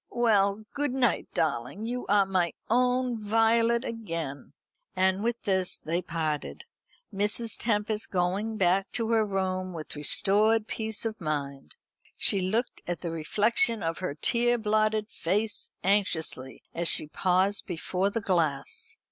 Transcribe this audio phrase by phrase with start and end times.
[0.09, 1.85] Well, good night, darling.
[1.85, 4.53] You are my own Violet again."
[4.95, 6.63] And with this they parted;
[7.13, 7.55] Mrs.
[7.55, 11.75] Tempest going back to her room with restored peace of mind.
[12.17, 18.09] She looked at the reflection of her tear blotted face anxiously as she paused before
[18.09, 18.95] the glass.